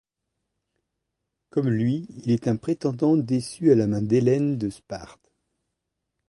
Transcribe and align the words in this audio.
Comme 1.51 1.69
lui, 1.69 2.07
il 2.23 2.31
est 2.31 2.47
un 2.47 2.55
prétendant 2.55 3.15
déçu 3.15 3.71
à 3.71 3.75
la 3.75 3.85
main 3.85 4.01
d'Hélène 4.01 4.57
de 4.57 4.71
Sparte. 4.71 5.29